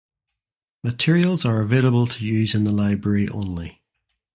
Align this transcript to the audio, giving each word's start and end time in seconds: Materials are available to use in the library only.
Materials 0.83 1.45
are 1.45 1.61
available 1.61 2.07
to 2.07 2.25
use 2.25 2.55
in 2.55 2.63
the 2.63 2.71
library 2.71 3.29
only. 3.29 3.83